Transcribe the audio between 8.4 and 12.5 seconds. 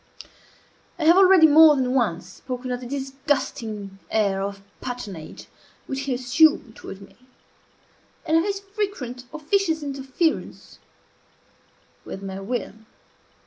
his frequent officious interference with my